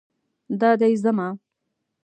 دا 0.59 0.71
دی 0.79 0.93
ځمه 1.03 1.27